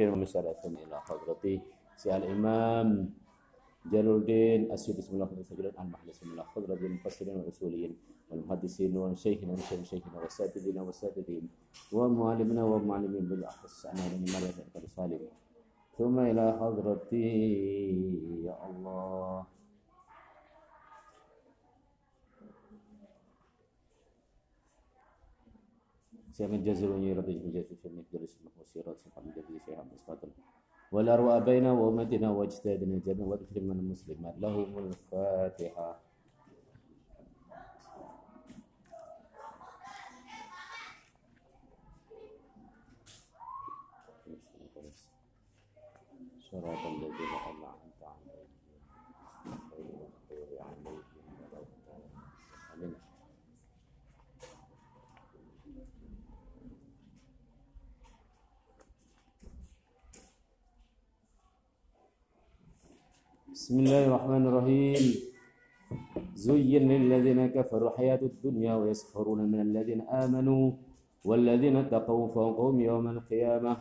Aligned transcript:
फिर 0.00 0.08
हम 0.08 0.22
हज़रत 0.24 1.60
الإمام 2.06 2.88
جلال 3.92 4.16
الدين 4.16 4.72
السيد 4.72 4.96
بسم 4.96 5.12
الله 5.14 5.24
الرحمن 5.24 5.44
الرحيم 5.60 5.78
عن 5.78 5.90
محل 5.90 6.08
بسم 6.08 6.30
الله 6.32 6.42
خضرة 6.42 6.74
المفسرين 6.74 7.36
والرسولين 7.36 7.96
والمحدثين 8.30 8.96
وشيخنا 8.96 9.52
وشيخ 9.52 9.82
شيخنا 9.82 10.24
وساتذتنا 10.24 10.82
وساتذتهم 10.82 11.44
ومعلمنا 11.92 12.64
ومعلمين 12.64 13.24
بالأخص 13.28 13.86
عن 13.86 13.96
هذا 13.96 14.16
المال 14.16 14.44
الصالح 14.84 15.20
ثم 15.98 16.18
إلى 16.18 16.44
حضرتي 16.60 17.28
يا 18.44 18.56
الله 18.70 19.44
من 26.39 26.63
جزر 26.63 26.91
ونيرة 26.91 27.21
من 27.21 27.51
جزر 27.51 27.75
في 27.83 27.89
مجلس 27.89 28.39
وسيرات 28.61 28.97
سبحان 28.99 29.23
الذي 29.29 29.59
سيها 29.65 29.83
مصفات 29.93 30.19
والأرواح 30.91 31.37
بين 31.37 31.65
وأمتنا 31.65 32.29
واجتهادنا 32.31 32.97
جميع 32.97 33.25
وادخل 33.25 33.63
من 33.63 33.79
المسلمات 33.79 34.35
لهم 34.39 34.77
الفاتحة 34.77 36.01
صراط 46.51 46.85
الذين 46.85 47.33
بسم 63.70 63.86
الله 63.86 64.02
الرحمن 64.10 64.42
الرحيم. 64.50 65.02
زين 66.34 66.90
للذين 66.90 67.54
كفروا 67.54 67.94
حياة 67.94 68.18
الدنيا 68.18 68.74
ويسخرون 68.74 69.46
من 69.46 69.62
الذين 69.62 70.10
آمنوا 70.10 70.74
والذين 71.22 71.86
اتقوا 71.86 72.34
فوقهم 72.34 72.76
يوم 72.82 73.06
القيامة. 73.14 73.72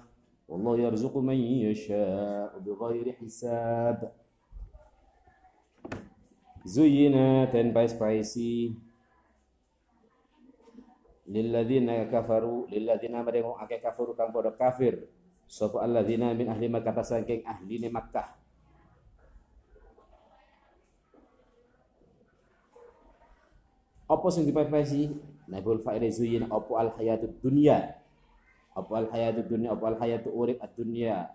والله 0.45 0.73
يرزق 0.85 1.17
من 1.17 1.33
يشاء 1.73 2.61
بغير 2.61 3.17
حساب. 3.17 4.13
زين 6.69 7.49
tanpa 7.49 7.89
spasi 7.89 8.77
lilladzina 11.25 12.05
kafaru 12.13 12.69
lilladzina 12.69 13.25
mereka 13.25 13.57
akeh 13.57 13.81
kafir 13.81 14.13
kang 14.13 14.29
padha 14.29 14.53
kafir 14.53 15.09
sapa 15.49 15.81
alladzina 15.81 16.29
min 16.37 16.45
ahli 16.45 16.69
Makkah 16.69 16.93
ahli 16.93 17.89
Makkah 17.89 18.38
apa 24.19 24.27
sing 24.35 24.43
dipepesi 24.43 25.15
nabul 25.47 25.79
fa'ila 25.79 26.11
zuyin 26.11 26.51
apa 26.51 26.71
al 26.75 26.91
hayatud 26.99 27.39
dunya? 27.39 27.95
Apa 28.75 28.91
al 28.99 29.07
hayatud 29.07 29.47
dunya? 29.47 29.71
Apa 29.71 29.95
al 29.95 29.97
hayatu 30.03 30.29
urip 30.35 30.59
ad 30.59 30.75
dunya 30.75 31.31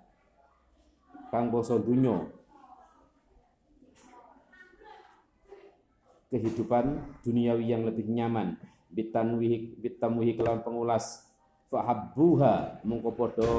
kang 1.32 1.48
basa 1.50 1.80
dunya. 1.80 2.30
Kehidupan 6.28 7.00
duniawi 7.24 7.64
yang 7.72 7.82
lebih 7.82 8.06
nyaman. 8.06 8.54
Bitanwihi 8.94 9.80
bitamwihi 9.82 10.38
kelawan 10.38 10.62
pengulas. 10.62 11.26
Fahabbuha 11.72 12.84
mungko 12.86 13.16
padha 13.16 13.50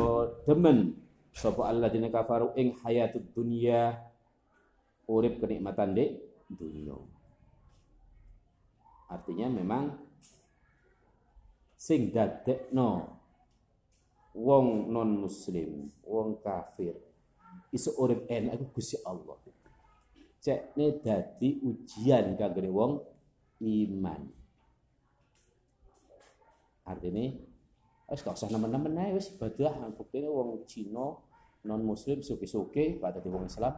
demen. 0.48 0.96
Sapa 1.36 1.68
alladzina 1.68 2.08
kafaru 2.08 2.56
ing 2.56 2.78
hayatud 2.80 3.28
dunya? 3.36 4.00
Urip 5.10 5.44
kenikmatan 5.44 5.94
dek 5.94 6.18
dunia 6.48 7.15
Artinya 9.10 9.48
memang 9.54 9.94
sing 11.78 12.10
dadekno 12.10 13.22
wong 14.34 14.90
non 14.90 15.22
muslim, 15.22 15.88
wong 16.02 16.42
kafir 16.42 16.98
iso 17.72 17.94
urip 18.00 18.26
enak 18.32 18.58
iku 18.58 18.66
Gusti 18.80 18.98
Allah. 19.06 19.38
Cekne 20.42 21.02
dadi 21.02 21.62
ujian 21.62 22.38
kanggo 22.38 22.62
wong 22.70 22.92
iman. 23.66 24.22
Artinya 26.86 27.26
wis 28.06 28.22
gak 28.22 28.38
usah 28.38 28.50
nemen-nemen 28.54 28.94
ae 29.02 29.18
wis 29.18 29.34
ibadah 29.34 29.90
buktine 29.98 30.30
wong 30.30 30.70
Cina 30.70 31.18
non 31.66 31.82
muslim 31.82 32.22
suke-suke 32.22 33.02
pada 33.02 33.18
di 33.18 33.30
wong 33.34 33.50
Islam 33.50 33.74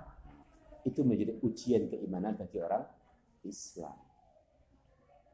itu 0.84 1.00
menjadi 1.08 1.40
ujian 1.40 1.88
keimanan 1.88 2.36
bagi 2.36 2.60
orang 2.60 2.84
Islam 3.48 4.07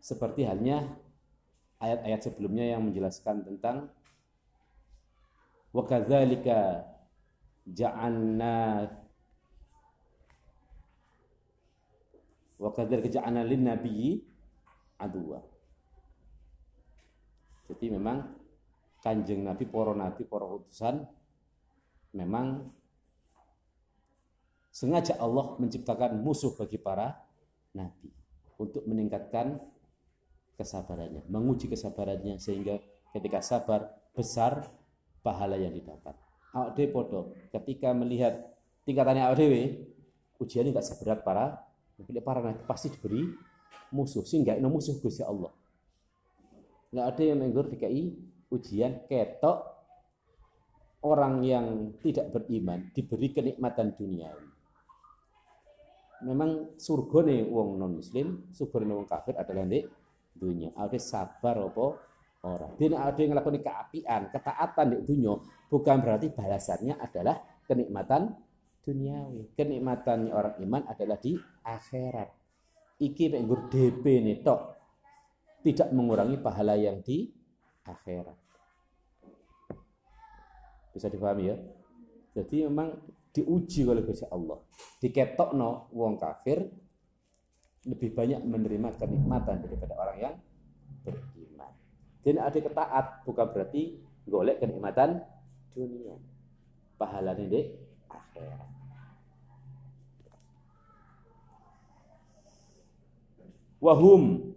seperti 0.03 0.43
halnya 0.43 0.99
ayat-ayat 1.79 2.27
sebelumnya 2.27 2.75
yang 2.75 2.83
menjelaskan 2.83 3.47
tentang 3.47 3.87
wa 5.71 5.83
kadzalika 5.87 6.83
ja'alna 7.63 8.83
wa 12.59 12.69
kadzalika 12.75 13.07
ja'alna 13.07 13.47
lin 13.47 13.63
nabiyyi 13.63 14.19
aduwa 14.99 15.39
jadi 17.71 17.95
memang 17.95 18.27
kanjeng 18.99 19.39
nabi 19.47 19.63
para 19.63 19.95
nabi 19.95 20.27
para 20.27 20.43
utusan 20.51 21.07
memang 22.11 22.67
sengaja 24.67 25.15
Allah 25.15 25.55
menciptakan 25.63 26.19
musuh 26.19 26.51
bagi 26.59 26.75
para 26.75 27.23
nabi 27.71 28.11
untuk 28.59 28.83
meningkatkan 28.83 29.72
kesabarannya, 30.57 31.25
menguji 31.29 31.69
kesabarannya 31.69 32.37
sehingga 32.37 32.77
ketika 33.13 33.41
sabar 33.41 33.89
besar 34.13 34.69
pahala 35.25 35.57
yang 35.57 35.73
didapat. 35.73 36.13
Awak 36.53 36.69
dhewe 36.77 36.89
podo 36.93 37.21
ketika 37.49 37.93
melihat 37.97 38.53
tingkatannya 38.85 39.25
awak 39.25 39.37
dhewe 39.41 39.61
ujian 40.37 40.69
enggak 40.69 40.85
seberat 40.85 41.25
para 41.25 41.65
para 42.21 42.39
nabi 42.41 42.61
pasti 42.67 42.93
diberi 42.93 43.25
musuh 43.93 44.21
sehingga 44.25 44.53
ini 44.53 44.67
musuh 44.69 44.97
Gusti 45.01 45.25
Allah. 45.25 45.49
Enggak 46.93 47.07
ada 47.09 47.23
yang 47.25 47.37
menggur 47.41 47.65
DKI 47.73 48.03
ujian 48.53 49.09
ketok 49.09 49.73
orang 51.03 51.41
yang 51.41 51.65
tidak 51.99 52.29
beriman 52.29 52.93
diberi 52.93 53.33
kenikmatan 53.33 53.97
duniawi. 53.97 54.49
Memang 56.23 56.79
surga 56.79 57.19
nih 57.27 57.41
wong 57.49 57.75
non 57.75 57.99
muslim, 57.99 58.47
surga 58.55 58.77
nih 58.85 58.95
wong 58.95 59.09
kafir 59.09 59.35
adalah 59.35 59.67
nih 59.67 59.83
dunia. 60.35 60.73
Ada 60.75 60.99
sabar 60.99 61.57
apa. 61.57 61.87
Dene 62.75 62.99
ada 62.99 63.15
yang 63.15 63.31
ngelakuin 63.31 63.63
keapian, 63.63 64.27
ketaatan 64.27 64.91
di 64.91 65.07
dunia, 65.07 65.31
bukan 65.71 65.95
berarti 66.03 66.27
balasannya 66.27 66.99
adalah 66.99 67.39
kenikmatan 67.63 68.35
duniawi. 68.83 69.55
Kenikmatan 69.55 70.27
orang 70.27 70.59
iman 70.59 70.83
adalah 70.91 71.15
di 71.23 71.39
akhirat. 71.63 72.29
Iki 72.99 73.31
mek 73.31 73.71
DP 73.71 74.03
nih 74.27 74.43
tok. 74.43 74.59
Tidak 75.63 75.95
mengurangi 75.95 76.35
pahala 76.43 76.75
yang 76.75 76.99
di 76.99 77.31
akhirat. 77.87 78.35
Bisa 80.91 81.07
dipahami 81.07 81.43
ya? 81.47 81.55
Jadi 82.35 82.67
memang 82.67 82.91
diuji 83.31 83.87
oleh 83.87 84.03
Gusti 84.03 84.27
Allah. 84.27 84.59
Diketokno 84.99 85.95
wong 85.95 86.19
kafir 86.19 86.59
lebih 87.83 88.15
banyak 88.15 88.41
menerima 88.47 88.89
kenikmatan 88.95 89.59
daripada 89.59 89.93
orang 89.99 90.17
yang 90.19 90.35
beriman. 91.03 91.71
Dan 92.23 92.39
ada 92.39 92.55
ketaat 92.55 93.05
bukan 93.27 93.47
berarti 93.51 93.99
golek 94.23 94.63
kenikmatan 94.63 95.19
dunia. 95.75 96.15
Pahalanya 96.95 97.43
di 97.43 97.61
akhirat. 98.07 98.71
Wahum 103.83 104.53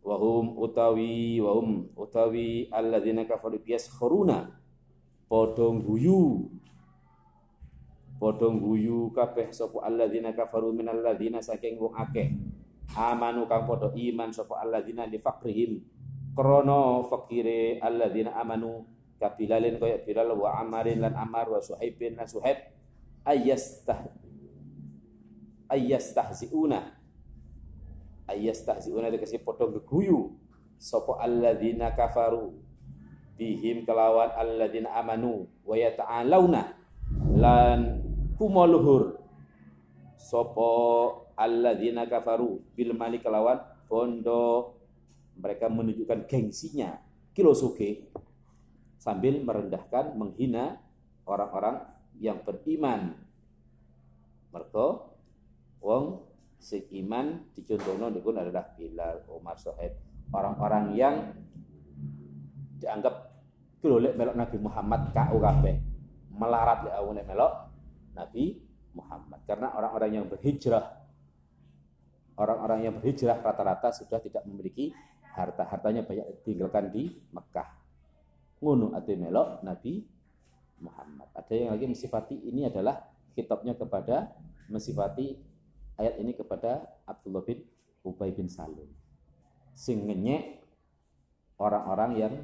wahum 0.00 0.56
utawi 0.56 1.36
wahum 1.44 1.92
utawi 1.92 2.72
alladzina 2.72 3.28
kafaru 3.28 3.60
yaskhruna 3.68 4.56
padha 5.28 5.68
guyu 5.76 6.48
padha 8.16 8.48
guyu 8.48 9.12
kabeh 9.12 9.52
sapa 9.52 9.84
alladzina 9.84 10.32
kafaru 10.32 10.72
minal 10.72 10.98
ladzina 11.04 11.44
saking 11.44 11.76
wong 11.76 11.92
akeh 11.92 12.32
amanu 12.96 13.46
kang 13.46 13.66
padha 13.66 13.94
iman 13.94 14.30
sapa 14.34 14.58
alladzina 14.62 15.06
li 15.06 15.18
faqrihim 15.18 15.82
krana 16.34 17.06
fakire 17.06 17.78
alladzina 17.78 18.34
amanu 18.38 18.86
kabilalin 19.20 19.76
kaya 19.76 20.00
Bilal 20.00 20.32
wa 20.32 20.56
Amarin 20.56 21.04
lan 21.04 21.12
Amar 21.12 21.52
wa 21.52 21.60
Suhaibin 21.60 22.16
lan 22.16 22.24
Suhaib 22.24 22.56
ayyastah 23.28 24.08
ayyastahziuna. 25.68 26.98
Ayyastahziuna 28.26 29.12
dikasih 29.12 29.44
padha 29.44 29.68
geguyu 29.68 30.34
sapa 30.80 31.20
alladzina 31.20 31.92
kafaru 31.92 32.56
bihim 33.36 33.84
kelawan 33.84 34.32
alladzina 34.32 34.96
amanu 34.96 35.50
wa 35.66 35.74
yata'alauna 35.76 36.78
lan 37.36 38.00
kumoluhur 38.38 39.20
sopo 40.16 40.70
alladzina 41.40 42.04
kafaru. 42.04 42.60
Bil 42.76 42.92
mali 42.92 43.16
kelawan 43.16 43.56
bondo. 43.88 44.76
Mereka 45.40 45.72
menunjukkan 45.72 46.28
gengsinya 46.28 47.00
kilo 47.32 47.56
suke 47.56 48.12
sambil 49.00 49.40
merendahkan 49.40 50.12
menghina 50.12 50.76
orang-orang 51.24 51.80
yang 52.20 52.44
beriman. 52.44 53.16
Mereka 54.52 54.86
wong 55.80 56.20
sing 56.60 56.84
iman 57.00 57.48
dicontohno 57.56 58.12
niku 58.12 58.36
adalah 58.36 58.76
Bilal, 58.76 59.24
Umar, 59.32 59.56
Sohaib, 59.56 59.96
orang-orang 60.28 60.92
yang 60.92 61.32
dianggap 62.76 63.32
golek 63.80 64.12
melok 64.12 64.36
Nabi 64.36 64.56
Muhammad 64.60 65.00
kau 65.16 65.40
kabeh. 65.40 65.80
Melarat 66.36 66.84
ya 66.84 67.00
awune 67.00 67.24
melok 67.24 67.52
Nabi 68.12 68.60
Muhammad. 68.92 69.40
Karena 69.48 69.72
orang-orang 69.72 70.20
yang 70.20 70.26
berhijrah 70.28 70.99
orang-orang 72.40 72.88
yang 72.88 72.94
berhijrah 72.96 73.36
rata-rata 73.44 73.92
sudah 73.92 74.16
tidak 74.24 74.48
memiliki 74.48 74.96
harta 75.36 75.68
hartanya 75.68 76.02
banyak 76.02 76.40
ditinggalkan 76.40 76.88
di 76.88 77.12
Mekah 77.36 77.68
ngunu 78.64 78.96
atau 78.96 79.14
melok 79.14 79.60
Nabi 79.60 80.02
Muhammad 80.80 81.28
ada 81.36 81.52
yang 81.52 81.76
lagi 81.76 81.84
mensifati 81.84 82.36
ini 82.48 82.64
adalah 82.64 82.96
kitabnya 83.36 83.76
kepada 83.76 84.32
mensifati 84.70 85.38
ayat 86.00 86.16
ini 86.16 86.32
kepada 86.32 86.88
Abdullah 87.04 87.44
bin 87.44 87.60
Ubay 88.00 88.32
bin 88.32 88.48
Salul. 88.48 88.88
Sing 89.76 90.04
orang-orang 91.60 92.10
yang 92.16 92.34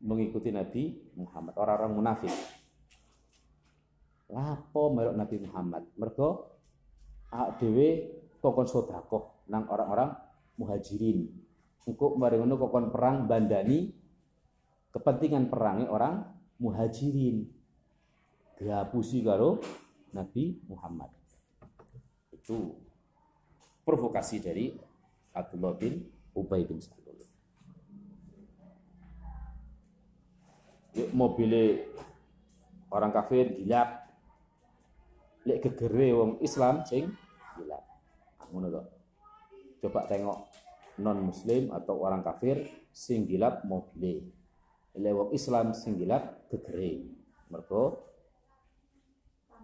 mengikuti 0.00 0.48
Nabi 0.48 0.96
Muhammad, 1.18 1.52
orang-orang 1.60 1.92
munafik. 1.92 2.32
Lapo 4.28 4.92
melok 4.92 5.16
Nabi 5.16 5.36
Muhammad? 5.44 5.82
Mergo 5.96 6.56
awak 7.32 7.60
kokon 8.38 8.66
sedekah 8.66 9.48
nang 9.50 9.66
orang-orang 9.70 10.14
muhajirin. 10.58 11.28
Engko 11.88 12.20
mari 12.20 12.36
ngono 12.36 12.60
kokon 12.60 12.92
perang 12.92 13.24
bandani 13.24 13.88
kepentingan 14.92 15.48
perangnya 15.48 15.88
orang 15.88 16.14
muhajirin. 16.60 17.48
Dihapusi 18.58 19.22
karo 19.22 19.62
Nabi 20.12 20.58
Muhammad 20.66 21.14
itu 22.34 22.74
provokasi 23.86 24.42
dari 24.42 24.74
Abdullah 25.36 25.78
bin 25.78 26.02
Ubay 26.34 26.66
bin 26.66 26.82
Salul. 26.82 27.22
Yuk 30.98 31.14
mobilnya 31.14 31.86
orang 32.90 33.12
kafir 33.14 33.54
gila, 33.54 33.84
lek 35.46 35.62
gegere 35.62 36.08
wong 36.16 36.30
Islam 36.42 36.82
sing 36.88 37.14
gila. 37.54 37.78
Ngono 38.50 38.66
to. 38.72 38.82
Coba 39.86 40.08
tengok 40.10 40.38
non 40.98 41.18
muslim 41.22 41.70
atau 41.70 42.02
orang 42.02 42.26
kafir 42.26 42.66
sing 42.90 43.28
gilap 43.28 43.62
mobilnya. 43.62 44.26
Lek 44.98 45.14
wong 45.14 45.30
Islam 45.30 45.76
sing 45.76 45.94
gilap 45.94 46.50
gegere. 46.50 47.06
Mergo 47.48 48.10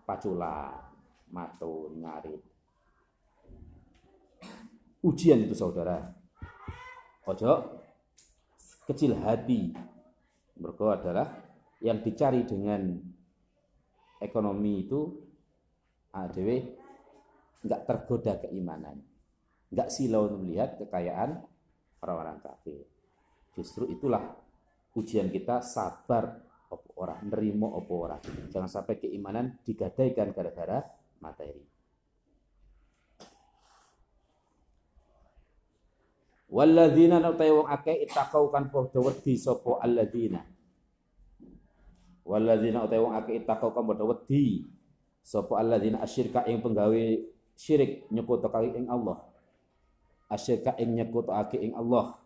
pacula, 0.06 0.78
matun, 1.32 1.98
ngarit 1.98 2.54
ujian 5.04 5.44
itu 5.44 5.52
saudara. 5.52 6.00
Ojo 7.28 7.52
kecil 8.88 9.20
hati. 9.20 9.76
Mergo 10.56 10.88
adalah 10.88 11.28
yang 11.84 12.00
dicari 12.00 12.48
dengan 12.48 12.96
ekonomi 14.16 14.88
itu 14.88 15.00
ADW 16.14 16.48
nggak 17.64 17.82
tergoda 17.88 18.36
keimanan. 18.44 19.00
Nggak 19.72 19.88
silau 19.88 20.28
melihat 20.36 20.76
kekayaan 20.76 21.40
orang-orang 22.04 22.38
kafir. 22.44 22.84
Justru 23.56 23.88
itulah 23.88 24.36
ujian 24.94 25.32
kita 25.32 25.64
sabar 25.64 26.44
opo 26.68 26.92
orang, 27.00 27.24
nerimo 27.26 27.72
opo 27.72 28.04
orang. 28.04 28.22
Jangan 28.52 28.68
sampai 28.70 29.00
keimanan 29.00 29.58
digadaikan 29.64 30.30
gara-gara 30.36 30.84
materi. 31.18 31.64
Walladzina 36.54 37.18
utai 37.18 37.50
wong 37.50 37.66
akeh 37.66 38.06
itakau 38.06 38.46
kan 38.46 38.70
padha 38.70 39.02
wedi 39.02 39.34
sapa 39.34 39.82
alladzina. 39.82 40.38
Walladzina 42.22 42.86
utai 42.86 43.02
wong 43.02 43.10
akeh 43.10 43.42
itakau 43.42 43.74
kan 43.74 43.82
padha 43.82 44.06
wedi 44.06 44.62
sapa 45.18 45.58
alladzina 45.58 45.98
asyirka 45.98 46.46
ing 46.46 46.62
penggawe 46.62 47.33
syirik 47.54 48.06
nyekutake 48.10 48.74
ing 48.74 48.86
Allah. 48.90 49.22
Asyirka 50.30 50.74
ing 50.78 50.98
nyekutake 50.98 51.58
ing 51.58 51.72
Allah. 51.74 52.18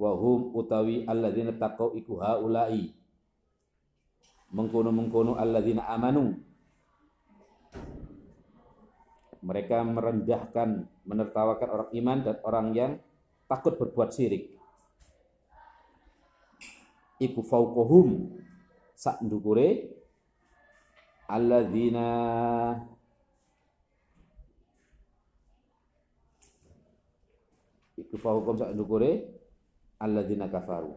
Wa 0.00 0.10
hum 0.16 0.54
utawi 0.56 1.04
alladzina 1.06 1.54
taqau 1.54 1.94
iku 1.94 2.18
haulai. 2.22 2.90
Mengkono-mengkono 4.50 5.38
alladzina 5.38 5.86
amanu. 5.86 6.34
Mereka 9.40 9.80
merendahkan, 9.88 10.84
menertawakan 11.08 11.68
orang 11.70 11.90
iman 11.96 12.18
dan 12.20 12.36
orang 12.44 12.66
yang 12.76 12.92
takut 13.48 13.78
berbuat 13.80 14.12
syirik. 14.12 14.52
Iku 17.20 17.40
fauqahum 17.44 18.36
sak 18.96 19.24
ndukure 19.24 19.96
alladzina 21.24 22.08
fauqahum 28.16 28.56
sak 28.58 28.72
ndukure 28.74 29.28
alladzina 30.00 30.48
kafaru. 30.48 30.96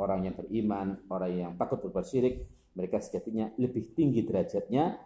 Orang 0.00 0.24
yang 0.24 0.34
beriman, 0.34 0.96
orang 1.12 1.32
yang 1.34 1.52
takut 1.60 1.84
berbuat 1.84 2.08
syirik, 2.08 2.46
mereka 2.72 3.02
sejatinya 3.02 3.52
lebih 3.60 3.92
tinggi 3.92 4.24
derajatnya 4.24 4.96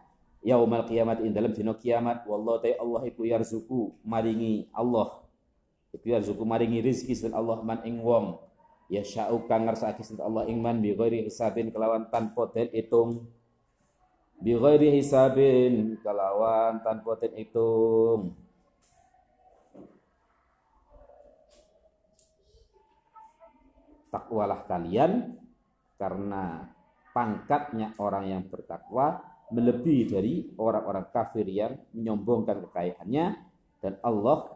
yaumal 0.45 0.87
kiamat 0.87 1.25
in 1.25 1.33
dalam 1.33 1.51
dino 1.51 1.75
kiamat 1.75 2.29
wallahu 2.29 2.61
ta'ala 2.61 2.79
Allah 2.79 3.03
iku 3.09 3.25
yarzuku 3.25 3.97
maringi 4.05 4.69
Allah 4.77 5.25
Iku 5.95 6.11
yarzuku 6.11 6.43
maringi 6.43 6.83
rizki 6.83 7.15
sun 7.15 7.31
Allah 7.31 7.63
man 7.63 7.87
ing 7.87 8.03
wong. 8.03 8.43
Ya 8.91 9.07
sya'u 9.07 9.47
kang 9.47 9.71
ngersake 9.71 10.03
sun 10.03 10.19
Allah 10.19 10.43
ing 10.51 10.59
man 10.59 10.83
bi 10.83 10.91
hisabin 11.23 11.71
kelawan 11.71 12.11
tanpa 12.11 12.51
den 12.51 12.67
hitung. 12.75 13.31
Bi 14.43 14.59
hisabin 14.91 15.95
kelawan 16.03 16.83
tanpa 16.83 17.15
den 17.23 17.39
hitung. 17.39 18.35
Takwalah 24.15 24.71
kalian 24.71 25.35
karena 25.99 26.71
pangkatnya 27.11 27.99
orang 27.99 28.31
yang 28.31 28.43
bertakwa 28.47 29.19
melebihi 29.51 30.03
dari 30.07 30.55
orang-orang 30.55 31.11
kafir 31.11 31.43
yang 31.51 31.75
menyombongkan 31.91 32.63
kekayaannya 32.71 33.27
dan 33.83 33.99
Allah 34.07 34.55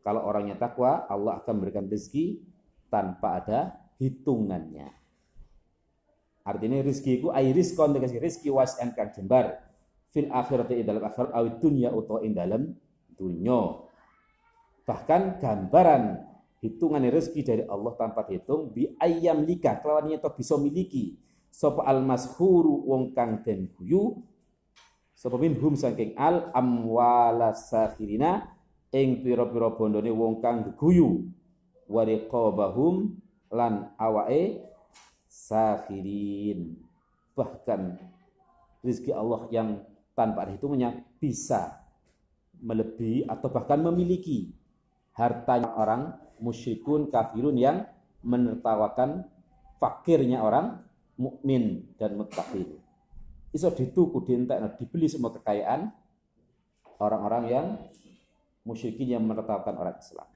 kalau 0.00 0.24
orangnya 0.24 0.56
takwa, 0.56 1.04
Allah 1.06 1.44
akan 1.44 1.60
memberikan 1.60 1.84
rezeki 1.84 2.40
tanpa 2.88 3.44
ada 3.44 3.60
hitungannya. 4.00 4.88
Artinya 6.40 6.80
rezeki 6.80 7.20
itu 7.20 7.28
ay 7.28 7.52
rizkon 7.52 7.92
dengan 7.92 8.08
rezeki 8.16 8.48
was 8.48 8.80
and 8.80 8.96
kang 8.96 9.12
jembar 9.12 9.60
fil 10.08 10.32
akhirat 10.32 10.72
ing 10.72 10.88
dalam 10.88 11.04
akhirat 11.04 11.30
awit 11.36 11.60
dunya 11.60 11.92
utawa 11.92 12.24
ing 12.24 12.32
dalam 12.32 12.72
dunya. 13.12 13.76
Bahkan 14.88 15.38
gambaran 15.38 16.02
hitungan 16.60 17.00
rezeki 17.08 17.40
dari 17.40 17.64
Allah 17.64 17.96
tanpa 17.96 18.24
dihitung 18.28 18.68
bi 18.70 18.92
ayam 19.00 19.42
lika 19.44 19.80
kelawan 19.80 20.12
to 20.20 20.30
bisa 20.36 20.60
miliki. 20.60 21.16
Sapa 21.50 21.82
al 21.82 22.04
mashuru 22.06 22.86
wong 22.86 23.10
kang 23.10 23.42
den 23.42 23.74
guyu 23.74 24.22
sapa 25.18 25.34
minhum 25.34 25.74
saking 25.74 26.14
al 26.14 26.48
amwalas 26.54 27.74
sakhirina 27.74 28.54
ing 28.94 29.20
pira-pira 29.20 29.74
bondone 29.74 30.14
wong 30.14 30.38
kang 30.38 30.62
geguyu 30.70 31.26
wariqabahum 31.90 33.18
lan 33.50 33.90
awake 33.98 34.62
sakhirin. 35.26 36.78
Bahkan 37.34 37.98
rizki 38.86 39.10
Allah 39.10 39.50
yang 39.50 39.82
tanpa 40.14 40.46
hitungnya 40.46 41.02
bisa 41.18 41.82
melebihi 42.60 43.26
atau 43.26 43.48
bahkan 43.50 43.80
memiliki 43.80 44.52
hartanya 45.16 45.74
orang 45.74 46.02
musyrikun 46.40 47.12
kafirun 47.12 47.56
yang 47.56 47.84
menertawakan 48.24 49.28
fakirnya 49.80 50.40
orang 50.40 50.80
mukmin 51.20 51.92
dan 52.00 52.16
muttaqin. 52.16 52.80
Iso 53.52 53.68
dituku 53.72 54.24
dientekno 54.24 54.72
dibeli 54.76 55.06
semua 55.08 55.34
kekayaan 55.36 55.92
orang-orang 57.00 57.44
yang 57.48 57.66
musyrikin 58.64 59.16
yang 59.16 59.24
menertawakan 59.24 59.76
orang 59.76 59.96
Islam. 60.00 60.28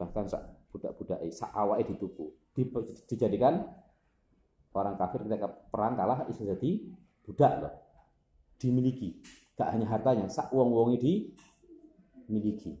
Bahkan 0.00 0.24
sak 0.28 0.42
budak-budak 0.74 1.22
sak 1.30 1.52
awake 1.54 1.86
dituku, 1.88 2.34
dijadikan 3.06 3.66
orang 4.74 4.98
kafir 4.98 5.22
ketika 5.26 5.48
perang 5.70 5.94
kalah 5.94 6.26
bisa 6.26 6.42
jadi 6.42 6.70
budak 7.24 7.52
loh 7.62 7.74
dimiliki 8.58 9.22
gak 9.54 9.70
hanya 9.70 9.86
hartanya 9.86 10.26
sak 10.26 10.50
wong 10.50 10.74
wong 10.74 10.98
ini 10.98 11.30
dimiliki 12.26 12.74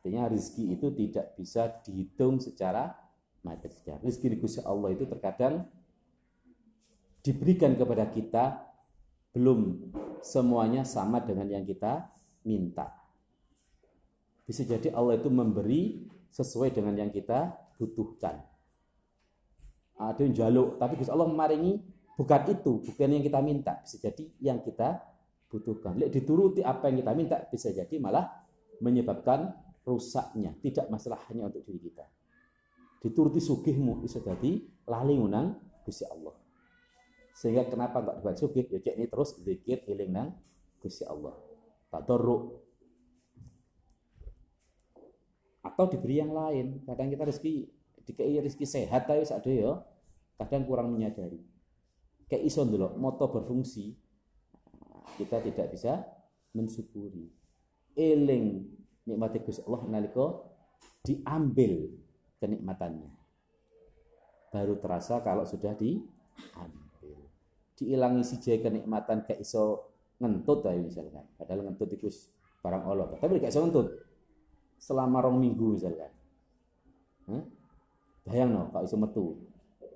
artinya 0.00 0.32
rezeki 0.32 0.80
itu 0.80 0.88
tidak 0.96 1.36
bisa 1.36 1.68
dihitung 1.84 2.40
secara 2.40 2.96
material 3.44 4.00
rezeki 4.00 4.26
di 4.32 4.38
Allah 4.64 4.88
itu 4.96 5.04
terkadang 5.04 5.68
diberikan 7.20 7.76
kepada 7.76 8.08
kita 8.08 8.64
belum 9.36 9.92
semuanya 10.24 10.88
sama 10.88 11.20
dengan 11.20 11.46
yang 11.52 11.68
kita 11.68 12.08
minta. 12.48 12.96
Bisa 14.48 14.66
jadi 14.66 14.90
Allah 14.96 15.20
itu 15.20 15.28
memberi 15.30 16.08
sesuai 16.32 16.74
dengan 16.74 16.96
yang 16.96 17.12
kita 17.12 17.54
butuhkan. 17.78 18.40
Ada 20.00 20.20
yang 20.24 20.34
jaluk 20.34 20.80
tapi 20.80 20.96
Gusti 20.96 21.12
Allah 21.12 21.28
memaringi 21.28 21.76
bukan 22.16 22.40
itu 22.48 22.72
bukan 22.88 23.08
yang 23.12 23.24
kita 23.24 23.38
minta. 23.44 23.78
Bisa 23.84 24.00
jadi 24.00 24.24
yang 24.40 24.58
kita 24.64 24.98
butuhkan. 25.52 26.00
Lek 26.00 26.10
dituruti 26.10 26.64
apa 26.64 26.88
yang 26.88 27.04
kita 27.04 27.12
minta 27.12 27.36
bisa 27.46 27.68
jadi 27.70 27.94
malah 28.00 28.26
menyebabkan 28.80 29.52
rusaknya. 29.84 30.56
Tidak 30.60 30.86
masalah 30.92 31.20
hanya 31.30 31.48
untuk 31.48 31.64
diri 31.64 31.90
kita. 31.90 32.06
Dituruti 33.00 33.40
sugihmu 33.40 34.04
bisa 34.04 34.20
jadi 34.20 34.60
lali 34.84 35.14
ngunang 35.16 35.56
Gusti 35.84 36.04
Allah. 36.04 36.36
Sehingga 37.32 37.64
kenapa 37.64 38.04
enggak 38.04 38.16
dibuat 38.20 38.36
sugih? 38.36 38.64
Ya 38.68 38.92
ini 38.92 39.08
terus 39.08 39.32
zikir 39.40 39.80
iling 39.88 40.12
nang 40.12 40.28
Gusti 40.84 41.08
Allah. 41.08 41.32
Tadarruk. 41.88 42.60
Atau 45.64 45.84
diberi 45.88 46.20
yang 46.20 46.36
lain. 46.36 46.84
Kadang 46.84 47.08
kita 47.08 47.24
rezeki 47.24 47.54
dikai 48.04 48.42
rezeki 48.42 48.66
sehat 48.66 49.06
tapi 49.06 49.22
ada 49.22 49.50
ya 49.50 49.72
kadang 50.40 50.64
kurang 50.68 50.92
menyadari. 50.92 51.40
Kayak 52.28 52.46
iso 52.46 52.62
dulu 52.62 52.96
moto 52.96 53.28
berfungsi 53.28 53.96
kita 55.18 55.42
tidak 55.42 55.74
bisa 55.74 56.04
mensyukuri. 56.54 57.28
Eling 57.98 58.69
nikmati 59.08 59.40
Gusti 59.44 59.64
Allah 59.64 59.82
nalika 59.88 60.26
diambil 61.04 61.88
kenikmatannya. 62.40 63.10
Baru 64.50 64.76
terasa 64.82 65.22
kalau 65.22 65.46
sudah 65.46 65.76
diambil. 65.78 67.18
Diilangi 67.78 68.22
si 68.26 68.36
kenikmatan 68.40 69.24
kayak 69.24 69.40
iso 69.40 69.94
ngentut 70.20 70.68
ayo 70.68 70.84
misalkan. 70.84 71.24
Padahal 71.40 71.64
ngentut 71.64 71.88
itu 71.96 72.08
barang 72.60 72.84
Allah. 72.84 73.08
Tapi 73.16 73.40
kayak 73.40 73.52
iso 73.54 73.64
ngentut. 73.64 73.88
Selama 74.76 75.24
rong 75.24 75.40
minggu 75.40 75.80
misalkan. 75.80 76.12
Huh? 77.30 77.44
bayang 78.26 78.52
no 78.52 78.68
kalau 78.68 78.84
iso 78.84 78.96
metu. 79.00 79.24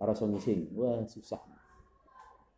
Rasa 0.01 0.25
ngising. 0.25 0.73
Wah 0.77 1.05
susah. 1.05 1.41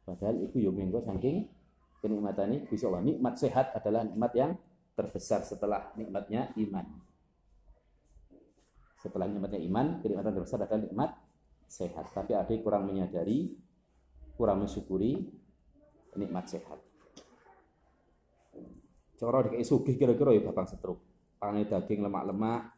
Padahal 0.06 0.38
itu 0.38 0.62
yo 0.62 0.70
minggu 0.70 1.02
saking 1.02 1.50
kenikmatan 1.98 2.54
ini 2.54 2.58
bisa 2.70 2.86
Allah 2.86 3.02
nikmat 3.02 3.34
sehat 3.34 3.74
adalah 3.74 4.06
nikmat 4.06 4.30
yang 4.38 4.52
terbesar 4.96 5.44
setelah 5.44 5.92
nikmatnya 5.94 6.50
iman. 6.56 6.88
Setelah 8.96 9.28
nikmatnya 9.28 9.60
iman 9.68 10.00
kenikmatan 10.00 10.32
terbesar 10.32 10.58
adalah 10.64 10.82
nikmat 10.82 11.10
sehat. 11.68 12.10
Tapi 12.16 12.32
ada 12.32 12.48
yang 12.48 12.64
kurang 12.64 12.88
menyadari 12.88 13.52
kurang 14.40 14.64
mensyukuri 14.64 15.20
nikmat 16.16 16.48
sehat. 16.48 16.80
Coro 19.16 19.38
dikai 19.48 19.64
sugih 19.64 19.96
kira-kira 19.96 20.32
ya 20.32 20.42
bakal 20.44 20.64
setruk. 20.68 20.98
Pangan 21.36 21.68
daging 21.68 22.00
lemak-lemak 22.04 22.72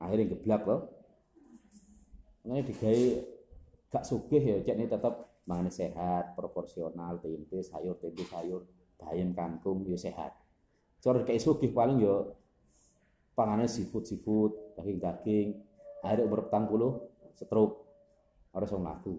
akhirnya 0.00 0.36
geblak 0.36 0.62
loh. 0.68 0.82
Ini 2.44 2.64
digawe 2.64 3.04
gak 3.88 4.04
sugih 4.04 4.40
ya 4.40 4.56
cek 4.64 4.76
tetap 4.88 5.28
mangan 5.48 5.72
sehat 5.72 6.36
proporsional 6.36 7.16
tempe 7.24 7.64
sayur 7.64 7.96
tempe 7.96 8.20
sayur 8.28 8.68
bayam 9.00 9.32
kangkung 9.32 9.80
ya 9.88 9.96
sehat 9.96 10.36
cara 10.98 11.22
kayak 11.22 11.42
sugih 11.42 11.70
paling 11.70 12.02
ya 12.02 12.26
pangannya 13.38 13.70
seafood 13.70 14.04
seafood 14.04 14.52
daging 14.74 14.98
daging 14.98 15.48
akhirnya 16.02 16.26
umur 16.26 16.50
petang 16.50 16.66
puluh 16.66 16.92
setruk 17.38 17.86
harus 18.50 18.70
ngaku 18.74 19.14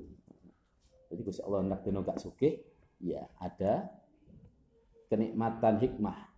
jadi 1.09 1.21
Gusti 1.24 1.41
Allah 1.41 1.65
nak 1.65 1.81
dino 1.81 2.03
gak 2.03 2.19
sugih 2.19 2.59
ya 3.00 3.25
ada 3.39 3.88
kenikmatan 5.09 5.81
hikmah 5.81 6.29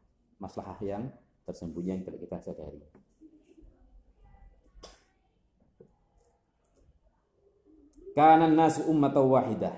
maslahah 0.41 0.79
yang 0.81 1.11
tersembunyi 1.45 1.89
yang 1.91 2.01
tidak 2.07 2.19
kita 2.25 2.37
sadari. 2.49 2.81
Kana 8.11 8.47
nasu 8.47 8.87
ummatan 8.91 9.23
wahidah. 9.27 9.75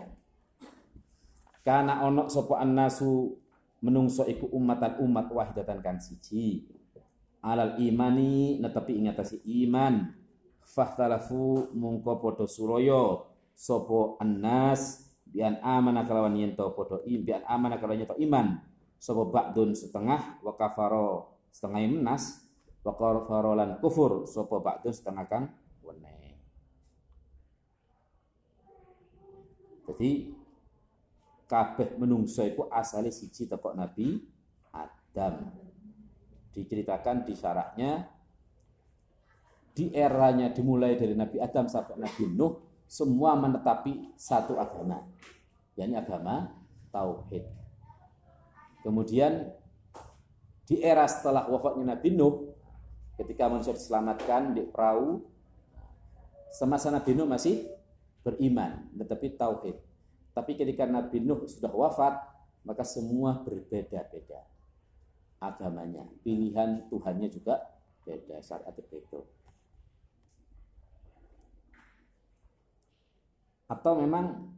Kana 1.62 2.02
ono 2.06 2.28
sapa 2.28 2.66
nasu 2.66 3.38
menungso 3.84 4.24
iku 4.24 4.48
ummatan 4.56 5.04
umat 5.04 5.28
wahidatan 5.28 5.84
kan 5.84 6.00
siji. 6.00 6.64
Alal 7.44 7.76
imani 7.84 8.64
netepi 8.64 8.96
ing 8.96 9.12
iman. 9.12 10.16
Fahtalafu 10.64 11.76
mungko 11.76 12.24
padha 12.24 12.48
suraya 12.48 13.20
sapa 13.52 14.16
annas 14.24 15.12
bian 15.28 15.60
amana 15.60 16.08
kalawan 16.08 16.40
yen 16.40 16.56
to 16.56 16.64
padha 16.72 17.04
bian 17.04 17.44
amana 17.44 17.76
kalawan 17.76 18.08
yen 18.08 18.16
iman. 18.32 18.48
Sapa 18.96 19.28
ba'dun 19.28 19.76
setengah 19.76 20.40
wa 20.40 20.56
kafaro 20.56 21.36
setengah 21.52 21.84
menas 21.92 22.48
wa 22.88 22.96
kafaro 22.96 23.52
lan 23.52 23.84
kufur 23.84 24.24
sapa 24.24 24.64
ba'dun 24.64 24.96
setengah 24.96 25.28
kang 25.28 25.52
Jadi 29.84 30.32
kabeh 31.54 32.02
menungso 32.02 32.42
iku 32.42 32.66
asale 32.74 33.14
siji 33.14 33.46
teko 33.46 33.78
Nabi 33.78 34.18
Adam. 34.74 35.54
Diceritakan 36.50 37.30
di 37.30 37.34
syarahnya 37.38 38.10
di 39.74 39.94
eranya 39.94 40.50
dimulai 40.50 40.98
dari 40.98 41.14
Nabi 41.14 41.38
Adam 41.38 41.70
sampai 41.70 42.02
Nabi 42.02 42.34
Nuh 42.34 42.82
semua 42.90 43.38
menetapi 43.38 44.14
satu 44.14 44.58
agama 44.62 45.02
yakni 45.74 45.98
agama 45.98 46.54
tauhid 46.94 47.42
kemudian 48.86 49.50
di 50.70 50.78
era 50.78 51.10
setelah 51.10 51.50
wafatnya 51.50 51.98
Nabi 51.98 52.14
Nuh 52.14 52.54
ketika 53.18 53.50
manusia 53.50 53.74
diselamatkan 53.74 54.54
di 54.54 54.62
perahu 54.70 55.26
semasa 56.54 56.94
Nabi 56.94 57.18
Nuh 57.18 57.26
masih 57.26 57.66
beriman, 58.24 58.88
tetapi 58.96 59.36
tauhid. 59.36 59.78
Tapi 60.34 60.58
ketika 60.58 60.90
Nabi 60.90 61.22
Nuh 61.22 61.46
sudah 61.46 61.70
wafat, 61.70 62.18
maka 62.66 62.82
semua 62.82 63.38
berbeda-beda 63.46 64.42
agamanya. 65.38 66.10
Pilihan 66.26 66.90
Tuhannya 66.90 67.30
juga 67.30 67.62
beda 68.02 68.42
saat 68.42 68.74
itu. 68.74 69.22
Atau 73.70 73.94
memang 74.02 74.54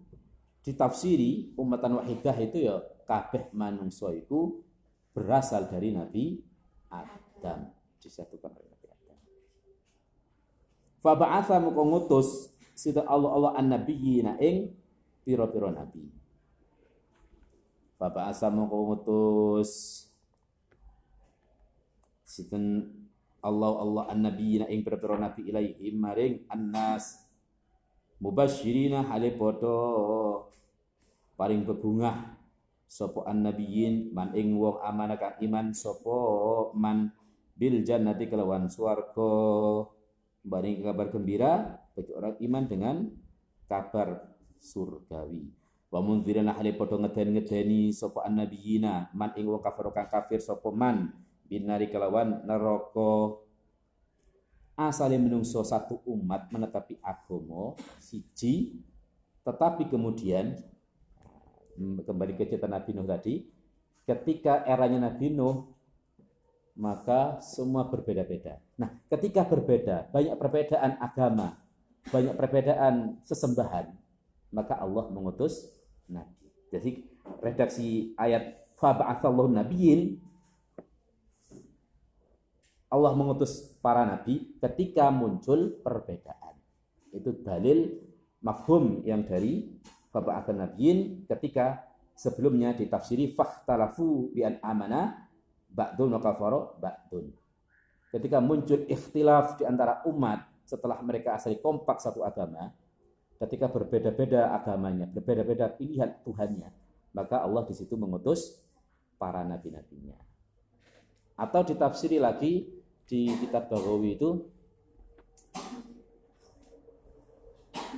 ditafsiri 0.65 1.53
umatan 1.59 2.01
wahidah 2.01 2.35
itu 2.41 2.57
ya 2.65 2.81
kabeh 3.05 3.53
manungso 3.53 4.09
itu 4.09 4.65
berasal 5.13 5.69
dari 5.69 5.93
Nabi 5.93 6.41
Adam 6.89 7.69
disatukan 8.01 8.49
oleh 8.49 8.69
Nabi 8.73 8.87
Adam. 8.89 9.19
Muka 11.61 11.83
ngutus 11.85 12.49
sida 12.73 13.05
Allah 13.05 13.29
Allah 13.31 13.51
an 13.55 13.71
nabiyina 13.71 14.41
ing 14.41 14.73
pira-pira 15.25 15.73
nabi. 15.73 16.05
Bapak 17.97 18.29
asam 18.29 18.61
mongko 18.61 18.77
ngutus 18.93 20.03
Allah 23.45 23.73
Allah 23.79 24.03
an 24.11 24.19
nabiyina 24.21 24.69
ing 24.69 24.85
pira-pira 24.85 25.17
nabi 25.17 25.47
ilaihi 25.47 25.95
maring 25.95 26.45
annas 26.51 27.25
mubasyirina 28.19 29.07
hale 29.07 29.33
padha 29.33 29.79
paring 31.39 31.63
bebungah 31.63 32.35
sapa 32.85 33.27
an-nabiyyin 33.27 34.13
man 34.13 34.31
ing 34.37 34.55
wong 34.55 34.79
amanah 34.79 35.19
iman 35.41 35.73
sapa 35.73 36.17
man 36.77 37.11
bil 37.55 37.81
jannati 37.81 38.27
kelawan 38.27 38.67
swarga. 38.67 39.33
Bari 40.45 40.77
kabar 40.85 41.09
gembira 41.09 41.81
bagi 41.97 42.13
orang 42.13 42.37
iman 42.37 42.63
dengan 42.69 42.95
kabar 43.65 44.34
surgawi. 44.65 45.53
Wa 45.93 46.01
mundzirana 46.01 46.57
hale 46.57 46.73
padha 46.73 46.97
ngeden-ngedeni 46.97 47.93
sapa 47.93 48.25
annabiyina 48.25 49.13
man 49.13 49.31
ing 49.37 49.45
wong 49.45 49.61
kafir 49.61 49.93
kang 49.93 50.09
kafir 50.09 50.41
sapa 50.41 50.73
man 50.73 51.13
binari 51.45 51.87
kelawan 51.93 52.41
neraka 52.43 53.37
asale 54.75 55.15
menungso 55.21 55.61
satu 55.61 56.01
umat 56.09 56.49
menetapi 56.51 56.99
agama 56.99 57.77
siji 58.01 58.81
tetapi 59.45 59.87
kemudian 59.87 60.57
kembali 61.77 62.33
ke 62.35 62.49
cerita 62.49 62.67
Nabi 62.67 62.91
Nuh 62.91 63.07
tadi 63.07 63.45
ketika 64.03 64.65
eranya 64.67 65.07
Nabi 65.07 65.31
Nuh 65.31 65.75
maka 66.75 67.39
semua 67.39 67.87
berbeda-beda. 67.87 68.59
Nah, 68.75 68.91
ketika 69.07 69.47
berbeda, 69.47 70.11
banyak 70.11 70.35
perbedaan 70.35 70.99
agama, 70.99 71.55
banyak 72.11 72.35
perbedaan 72.35 73.15
sesembahan, 73.23 73.95
maka 74.55 74.79
Allah 74.79 75.11
mengutus 75.11 75.67
nabi. 76.07 76.47
Jadi 76.71 77.03
redaksi 77.43 78.15
ayat 78.15 78.55
fa 78.79 78.95
ba'atsallahu 78.95 79.51
nabiyyin 79.51 80.23
Allah 82.87 83.11
mengutus 83.11 83.75
para 83.83 84.07
nabi 84.07 84.55
ketika 84.63 85.11
muncul 85.11 85.83
perbedaan. 85.83 86.55
Itu 87.11 87.35
dalil 87.43 87.99
mafhum 88.39 89.03
yang 89.03 89.27
dari 89.27 89.67
fa 90.15 90.23
ba'atsan 90.23 90.63
nabiyyin 90.63 91.27
ketika 91.27 91.83
sebelumnya 92.15 92.71
ditafsiri 92.71 93.35
fahtalafu 93.35 94.31
bi 94.31 94.47
an 94.47 94.63
amana 94.63 95.27
ba'dun 95.67 96.15
wa 96.15 96.21
kafara 96.23 96.79
ba'dun. 96.79 97.35
Ketika 98.15 98.39
muncul 98.39 98.87
ikhtilaf 98.87 99.59
di 99.59 99.67
antara 99.67 99.99
umat 100.07 100.47
setelah 100.63 101.03
mereka 101.03 101.35
asli 101.35 101.59
kompak 101.59 101.99
satu 101.99 102.23
agama, 102.23 102.71
ketika 103.39 103.67
berbeda-beda 103.67 104.55
agamanya, 104.55 105.05
berbeda-beda 105.09 105.67
pilihan 105.71 106.15
Tuhannya, 106.23 106.71
maka 107.11 107.43
Allah 107.43 107.67
di 107.67 107.75
situ 107.75 107.95
mengutus 107.99 108.59
para 109.19 109.43
nabi-nabinya. 109.43 110.15
Atau 111.35 111.67
ditafsiri 111.67 112.15
lagi 112.15 112.63
di 113.05 113.27
kitab 113.43 113.67
Bagawi 113.67 114.15
itu 114.15 114.29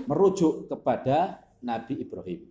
merujuk 0.09 0.69
kepada 0.69 1.41
Nabi 1.61 2.01
Ibrahim. 2.01 2.41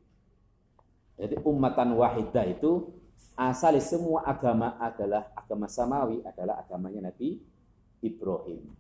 Jadi 1.16 1.34
umatan 1.42 1.96
wahidah 1.96 2.44
itu 2.46 2.92
asal 3.38 3.78
semua 3.80 4.26
agama 4.28 4.76
adalah 4.76 5.32
agama 5.32 5.66
samawi 5.70 6.20
adalah 6.26 6.60
agamanya 6.60 7.10
Nabi 7.12 7.40
Ibrahim. 8.04 8.72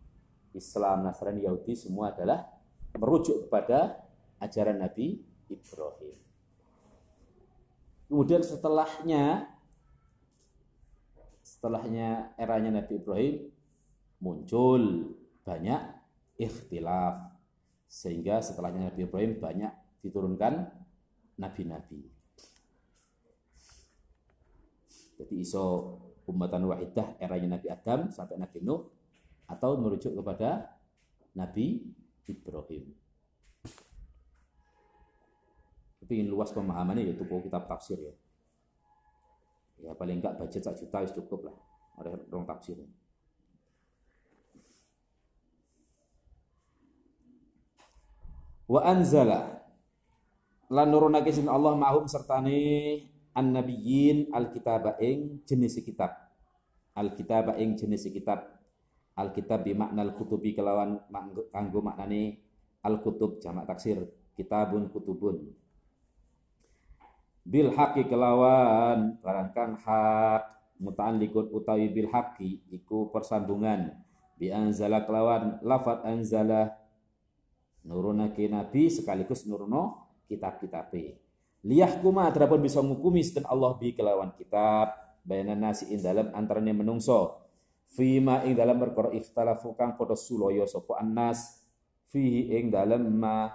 Islam, 0.56 1.04
Nasrani, 1.04 1.44
Yahudi 1.44 1.76
semua 1.76 2.16
adalah 2.16 2.48
merujuk 2.96 3.46
kepada 3.46 4.00
ajaran 4.40 4.80
Nabi 4.80 5.20
Ibrahim. 5.48 6.16
Kemudian 8.06 8.42
setelahnya 8.42 9.50
setelahnya 11.42 12.34
eranya 12.38 12.82
Nabi 12.82 12.98
Ibrahim 12.98 13.34
muncul 14.22 15.12
banyak 15.46 15.78
ikhtilaf 16.38 17.36
sehingga 17.86 18.42
setelahnya 18.42 18.90
Nabi 18.90 19.00
Ibrahim 19.06 19.32
banyak 19.38 19.72
diturunkan 20.02 20.70
nabi-nabi. 21.38 22.02
Jadi 25.16 25.34
iso 25.40 25.96
umatan 26.28 26.68
wahidah 26.68 27.16
eranya 27.22 27.56
Nabi 27.56 27.68
Adam 27.72 28.12
sampai 28.12 28.36
Nabi 28.36 28.58
Nuh 28.60 28.84
atau 29.46 29.78
merujuk 29.78 30.12
kepada 30.12 30.76
Nabi 31.32 31.86
Ibrahim. 32.28 32.94
Tapi 36.02 36.12
ingin 36.22 36.30
luas 36.30 36.54
pemahamannya 36.54 37.10
ya 37.10 37.14
tuku 37.18 37.50
kitab 37.50 37.66
tafsir 37.66 37.98
ya. 37.98 38.14
Ya 39.82 39.92
paling 39.92 40.22
enggak 40.22 40.38
budget 40.38 40.62
sak 40.64 40.78
juta 40.78 41.02
wis 41.02 41.12
cukup 41.12 41.50
lah. 41.50 41.56
Ada 41.98 42.14
rong 42.30 42.46
tafsir. 42.46 42.78
Wa 48.66 48.82
anzala 48.82 49.62
lan 50.66 50.86
nurunake 50.90 51.30
sin 51.30 51.46
Allah 51.46 51.78
mahum 51.78 52.10
sertane 52.10 53.06
an-nabiyyin 53.30 54.34
al-kitaba 54.34 54.98
ing 54.98 55.42
jenis 55.46 55.78
kitab. 55.84 56.10
Al-kitaba 56.96 57.54
ing 57.60 57.76
jenis 57.78 58.08
kitab. 58.10 58.55
Al-kitab 59.16 59.64
bi 59.64 59.72
makna 59.72 60.04
al-kutubi 60.04 60.52
kelawan 60.52 61.00
kanggo 61.48 61.80
maknane 61.80 62.36
al-kutub 62.84 63.40
jamak 63.40 63.64
taksir 63.64 64.04
kitabun 64.36 64.92
kutubun. 64.92 65.56
Bil 67.46 67.72
haqi 67.72 68.04
kelawan 68.04 69.16
barang 69.24 69.50
kang 69.56 69.72
hak 69.80 70.42
muta'alliqun 70.82 71.48
utawi 71.48 71.88
bil 71.88 72.12
haqi 72.12 72.60
iku 72.68 73.08
persambungan. 73.08 73.96
Bi 74.36 74.52
anzala 74.52 75.08
kelawan 75.08 75.64
lafat 75.64 76.04
anzala 76.04 76.76
nurunake 77.88 78.52
nabi 78.52 78.92
sekaligus 78.92 79.48
nuruno 79.48 80.12
kitab-kitabe. 80.28 81.16
Liyahkuma 81.64 82.28
terapun 82.36 82.60
bisa 82.60 82.84
ngukumi 82.84 83.24
dan 83.32 83.48
Allah 83.48 83.72
bi 83.80 83.96
kelawan 83.96 84.36
kitab 84.36 84.92
bayanan 85.24 85.72
nasi 85.72 85.88
dalam 85.98 86.30
antarane 86.36 86.76
menungso 86.76 87.45
fima 87.86 88.42
ing 88.42 88.58
dalam 88.58 88.82
perkara 88.82 89.14
ikhtalafu 89.14 89.78
kang 89.78 89.94
padha 89.94 90.18
sulaya 90.18 90.66
sapa 90.66 90.98
annas 90.98 91.62
fihi 92.10 92.50
ing 92.58 92.74
dalam 92.74 93.06
ma 93.06 93.50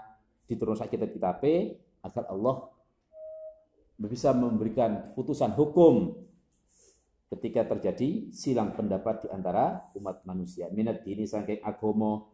diturunkan 0.47 0.87
kitab-kitabe 0.87 1.79
agar 2.03 2.27
Allah 2.27 2.71
bisa 4.01 4.33
memberikan 4.33 5.13
putusan 5.13 5.53
hukum 5.53 6.17
ketika 7.31 7.63
terjadi 7.63 8.33
silang 8.33 8.75
pendapat 8.75 9.23
di 9.23 9.27
antara 9.31 9.87
umat 9.95 10.25
manusia. 10.27 10.67
Minat 10.73 11.05
dini 11.05 11.23
saking 11.23 11.63
agomo 11.63 12.33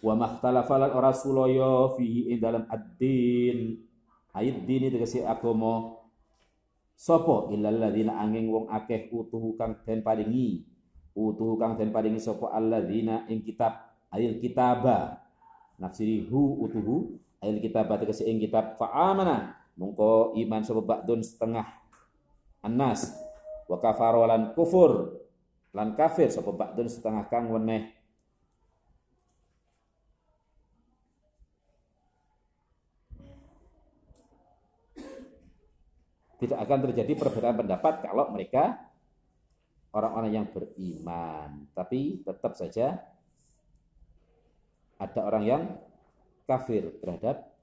wa 0.00 0.14
makhtalafa 0.14 0.88
ora 0.94 1.12
sulaya 1.12 1.92
fihi 1.98 2.32
ing 2.32 2.38
dalam 2.40 2.64
ad-din. 2.70 3.82
Ayat 4.32 4.62
dini 4.64 4.88
tegese 4.88 5.26
agomo 5.26 6.06
sapa 6.94 7.50
illal 7.52 7.76
ladzina 7.76 8.16
angin 8.22 8.48
wong 8.48 8.66
akeh 8.70 9.10
utuh 9.12 9.58
kang 9.58 9.82
den 9.84 10.00
paringi 10.00 10.64
utuh 11.18 11.58
kang 11.58 11.74
den 11.74 11.90
paringi 11.90 12.22
sapa 12.22 12.54
alladzina 12.54 13.26
ing 13.26 13.42
kitab 13.42 13.90
ayil 14.14 14.38
kitaba. 14.38 15.18
Nafsiri 15.82 16.30
hu 16.30 16.62
utuhu 16.62 17.18
ayil 17.42 17.58
kitaba 17.58 17.98
tegese 17.98 18.22
ing 18.22 18.38
kitab. 18.38 18.78
Fa 18.78 18.94
amana 18.94 19.58
mungko 19.74 20.38
iman 20.38 20.62
sapa 20.62 20.82
ba'dun 20.82 21.22
setengah 21.26 21.66
annas 22.62 23.10
wa 23.66 23.78
kafaro 23.82 24.26
lan 24.26 24.54
kufur 24.54 25.18
lan 25.74 25.98
kafir 25.98 26.30
sapa 26.30 26.54
ba'dun 26.54 26.86
setengah 26.86 27.26
kang 27.26 27.50
weneh. 27.50 27.98
Tidak 36.38 36.54
akan 36.54 36.78
terjadi 36.86 37.18
perbedaan 37.18 37.58
pendapat 37.58 37.98
kalau 38.06 38.30
mereka 38.30 38.78
orang-orang 39.92 40.32
yang 40.32 40.46
beriman. 40.50 41.68
Tapi 41.72 42.22
tetap 42.24 42.52
saja 42.58 43.00
ada 44.98 45.20
orang 45.22 45.44
yang 45.46 45.62
kafir 46.44 46.90
terhadap 46.98 47.54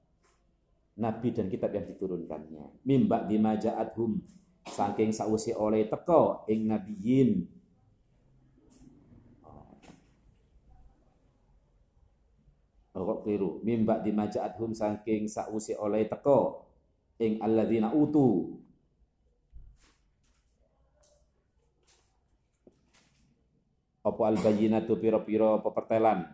nabi 0.96 1.28
dan 1.30 1.46
kitab 1.52 1.70
yang 1.76 1.84
diturunkannya. 1.84 2.82
Mimba 2.88 3.28
dimaja'athum 3.28 4.18
saking 4.66 5.12
sausi 5.12 5.52
oleh 5.54 5.86
teko 5.86 6.48
ing 6.50 6.66
nabiyin 6.66 7.30
Oh, 12.96 13.04
kok 13.04 13.28
keliru. 13.28 13.60
Mimba 13.60 14.00
dimaja'athum 14.00 14.72
saking 14.72 15.28
sausi 15.28 15.76
oleh 15.76 16.08
teko 16.08 16.64
ing 17.20 17.36
alladzina 17.44 17.92
utu 17.92 18.56
apa 24.06 24.22
al 24.30 24.38
bayyinatu 24.38 24.94
pira-pira 25.02 25.58
pepertelan? 25.58 26.30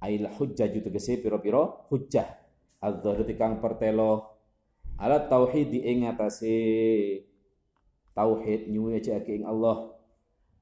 Ail 0.00 0.24
hujjah 0.32 0.72
tegese 0.72 1.20
pira-pira 1.20 1.60
hujjah. 1.92 2.40
Adzhar 2.80 3.20
kang 3.36 3.60
pertelo. 3.60 4.40
Ala 4.96 5.28
tauhid 5.28 5.76
ing 5.76 6.08
atase 6.08 6.56
tauhid 8.16 8.72
nyuwejake 8.72 9.28
ing 9.28 9.44
Allah. 9.44 9.92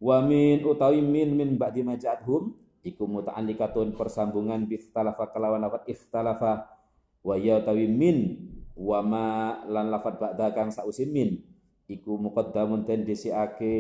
Wa 0.03 0.19
min 0.27 0.67
utawi 0.67 0.99
min 0.99 1.39
min 1.39 1.55
ba'di 1.55 1.87
maja'hum 1.87 2.55
iku 2.83 3.07
muta'alliqatun 3.07 3.95
persambungan 3.95 4.67
bi 4.67 4.83
ikhtalafa 4.83 5.31
kalawan 5.31 5.63
lafat 5.63 5.87
ikhtalafa. 5.87 6.67
Wa 7.23 7.39
ya 7.39 7.63
utawi 7.63 7.87
min 7.87 8.43
wa 8.75 8.99
ma 9.07 9.27
lan 9.71 9.91
lafat 9.95 10.19
ba'da 10.19 10.51
kang 10.51 10.75
sausi 10.75 11.07
min 11.07 11.39
iku 11.87 12.19
muqaddamun 12.19 12.87
den 12.87 13.07
disiake 13.07 13.75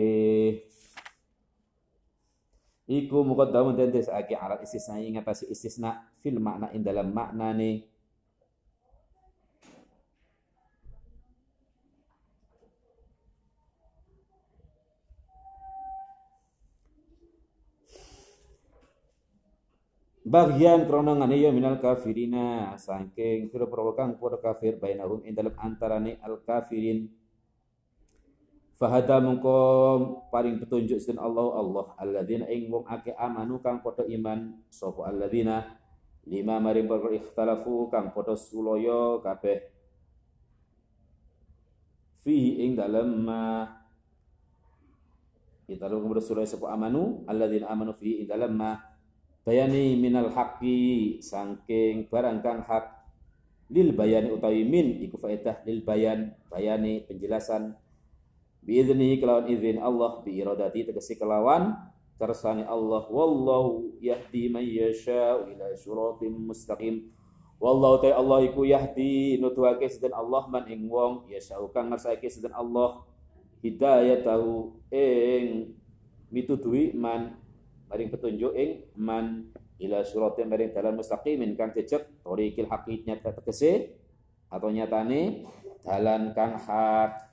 Iku 2.89 3.21
muqaddamun 3.21 3.77
dan 3.77 3.93
desake 3.93 4.33
alat 4.33 4.65
istisna 4.65 4.97
ing 4.97 5.21
istisna 5.53 6.09
fil 6.25 6.41
makna 6.41 6.73
ing 6.73 6.81
dalam 6.81 7.13
maknane. 7.13 7.85
Bagian 20.29 20.85
krana 20.85 21.29
ya 21.33 21.49
minal 21.53 21.81
kafirina 21.81 22.77
saking 22.77 23.49
kang 23.97 24.17
padha 24.21 24.37
kafir 24.41 24.77
bainahum 24.81 25.25
ing 25.29 25.33
dalam 25.33 25.57
antarane 25.57 26.21
al 26.25 26.41
kafirin 26.45 27.09
Fahada 28.79 29.19
mengko 29.19 29.59
paling 30.31 30.63
petunjuk 30.63 31.03
sin 31.03 31.19
Allah 31.19 31.51
Allah 31.51 31.99
alladzina 31.99 32.47
ing 32.47 32.71
wong 32.71 32.87
akeh 32.87 33.11
amanu 33.19 33.59
kang 33.59 33.83
padha 33.83 34.07
iman. 34.07 34.55
Sapa 34.71 35.11
alladzina? 35.11 35.83
Lima 36.23 36.63
maring 36.63 36.87
perkara 36.87 37.11
ikhtalafu 37.19 37.91
kang 37.91 38.15
padha 38.15 38.39
sulaya 38.39 39.19
kabeh. 39.19 39.67
Fi 42.23 42.63
ing 42.63 42.79
dalem 42.79 43.27
ma. 43.27 43.67
Kita 45.67 45.91
lu 45.91 45.99
kemudian 45.99 46.23
surah 46.23 46.47
sepo 46.47 46.71
amanu 46.71 47.27
alladzina 47.27 47.67
amanu 47.75 47.91
fi 47.99 48.23
ing 48.23 48.31
dalem 48.31 48.55
ma. 48.55 48.79
Bayani 49.43 49.99
minal 49.99 50.31
haqqi 50.31 51.19
sangking 51.19 52.07
barang 52.07 52.47
kang 52.47 52.63
hak. 52.63 52.95
Lil 53.75 53.91
bayani 53.91 54.31
utawi 54.31 54.63
min 54.63 55.03
iku 55.03 55.19
faedah 55.19 55.67
lil 55.67 55.83
bayan 55.83 56.31
bayani 56.47 57.03
penjelasan 57.03 57.75
biidni 58.69 59.17
kelawan 59.17 59.49
izin 59.49 59.81
Allah. 59.81 60.21
Bi 60.21 60.37
iradati 60.37 60.85
tegesi 60.85 61.17
kelawan 61.17 61.73
kersane 62.21 62.69
Allah. 62.69 63.09
Wallahu 63.09 63.97
yahdi 63.97 64.53
man 64.53 64.61
yasha 64.61 65.41
ila 65.49 65.73
siratim 65.73 66.37
mustaqim. 66.45 67.09
Wallahu 67.57 68.05
ta 68.05 68.13
Allah 68.13 68.45
iku 68.45 68.69
yahdi 68.69 69.41
nutuake 69.41 69.89
sedan 69.89 70.13
Allah 70.13 70.45
man 70.53 70.69
ing 70.69 70.85
wong 70.85 71.25
yasha 71.33 71.57
kang 71.73 71.89
ngersake 71.89 72.29
sedan 72.29 72.53
Allah. 72.53 73.01
Hidayatahu 73.65 74.77
ing 74.93 75.75
mituduhi 76.29 76.93
man 76.93 77.41
maring 77.89 78.13
petunjuk 78.13 78.53
ing 78.53 78.85
man 78.95 79.49
ila 79.81 80.05
siratim 80.05 80.47
maring 80.53 80.71
dalan 80.71 80.95
mustaqimin 80.95 81.57
kang 81.57 81.73
jejeg 81.73 82.05
torikil 82.21 82.69
hakiknya 82.69 83.19
tegese 83.19 83.97
atau 84.53 84.69
nyatane 84.69 85.49
dalan 85.83 86.37
kang 86.37 86.61
hak 86.61 87.28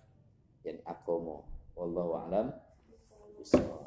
yen 0.65 0.81
akomo 0.85 1.45
wallahu 1.77 2.17
a'lam. 2.25 2.49
Bishawab 3.37 3.84